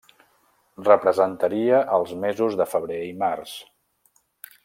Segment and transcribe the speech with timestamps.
[0.87, 3.55] Representaria els mesos de febrer i març.